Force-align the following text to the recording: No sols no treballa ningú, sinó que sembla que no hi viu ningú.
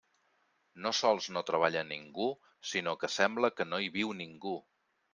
No 0.85 0.91
sols 0.99 1.27
no 1.35 1.43
treballa 1.51 1.85
ningú, 1.91 2.31
sinó 2.73 2.99
que 3.05 3.13
sembla 3.19 3.55
que 3.59 3.71
no 3.71 3.85
hi 3.87 3.97
viu 4.01 4.21
ningú. 4.27 4.61